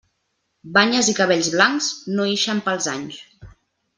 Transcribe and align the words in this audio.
Banyes 0.77 1.09
i 1.13 1.15
cabells 1.19 1.49
blancs, 1.57 1.91
no 2.17 2.27
ixen 2.37 2.65
pels 2.69 2.91
anys. 2.97 3.21